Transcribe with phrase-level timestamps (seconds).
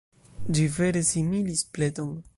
[0.57, 2.15] Ĝi vere similis pleton.